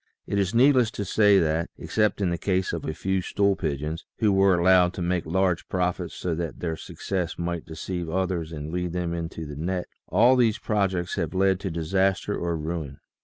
It 0.25 0.39
is 0.39 0.55
needless 0.55 0.89
to 0.97 1.05
say 1.05 1.37
that, 1.37 1.69
except 1.77 2.21
in 2.21 2.31
the 2.31 2.37
case 2.39 2.73
of 2.73 2.85
a 2.85 2.91
few 2.95 3.21
stool 3.21 3.55
pigeons, 3.55 4.03
who 4.17 4.33
were 4.33 4.57
allowed 4.57 4.95
to 4.95 5.01
make 5.03 5.27
large 5.27 5.69
profits 5.69 6.15
so 6.15 6.33
that 6.33 6.59
their 6.59 6.75
success 6.75 7.37
might 7.37 7.67
deceive 7.67 8.09
others 8.09 8.51
and 8.51 8.73
lead 8.73 8.93
them 8.93 9.13
into 9.13 9.45
the 9.45 9.55
net, 9.55 9.85
all 10.07 10.35
these 10.35 10.57
projects 10.57 11.17
have 11.17 11.35
led 11.35 11.59
to 11.59 11.69
disaster 11.69 12.35
or 12.35 12.57
ruin. 12.57 12.97